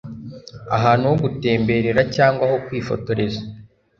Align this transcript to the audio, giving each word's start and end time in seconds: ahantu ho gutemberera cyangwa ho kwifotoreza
ahantu 0.75 1.03
ho 1.09 1.15
gutemberera 1.23 2.01
cyangwa 2.15 2.43
ho 2.51 2.55
kwifotoreza 2.65 3.41